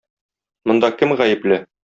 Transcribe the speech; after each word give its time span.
Монда 0.65 0.91
кем 0.97 1.15
гаепле? 1.21 1.65